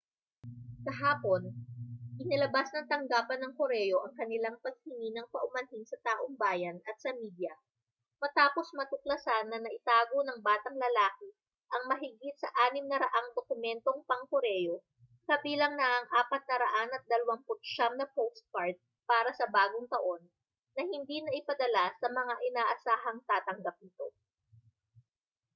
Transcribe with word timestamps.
kahapon 0.87 1.43
inilabas 2.23 2.67
ng 2.73 2.87
tanggapan 2.91 3.37
ng 3.45 3.53
koreo 3.59 3.97
ang 4.01 4.13
kanilang 4.19 4.57
paghingi 4.63 5.09
ng 5.13 5.29
paumanhin 5.33 5.83
sa 5.87 5.93
taumbayan 6.07 6.77
at 6.89 6.95
sa 7.03 7.11
media 7.21 7.53
matapos 8.21 8.67
matuklasan 8.79 9.45
na 9.53 9.57
naitago 9.65 10.17
ng 10.25 10.39
batang 10.47 10.73
lalaki 10.85 11.29
ang 11.77 11.83
mahigit 11.91 12.33
sa 12.41 12.49
600 12.73 12.97
dokumentong 13.37 13.99
pangkoreo 14.09 14.75
kabilang 15.29 15.73
na 15.77 15.87
ang 16.01 16.05
429 16.09 18.01
na 18.01 18.07
postkard 18.15 18.75
para 19.09 19.29
sa 19.39 19.45
bagong 19.55 19.85
taon 19.93 20.21
na 20.81 20.81
hindi 20.91 21.17
naipadala 21.21 21.85
sa 22.01 22.07
mga 22.19 22.35
inaasahang 22.49 23.19
tatanggap 23.29 23.75
nito 23.83 24.07